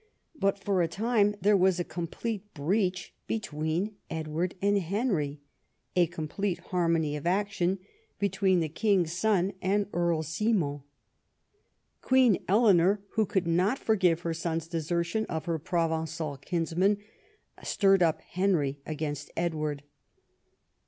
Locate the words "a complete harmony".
5.95-7.15